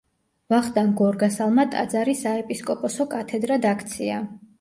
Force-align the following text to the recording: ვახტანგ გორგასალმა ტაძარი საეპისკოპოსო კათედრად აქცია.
ვახტანგ 0.51 0.93
გორგასალმა 1.01 1.65
ტაძარი 1.75 2.15
საეპისკოპოსო 2.21 3.07
კათედრად 3.13 3.69
აქცია. 3.75 4.17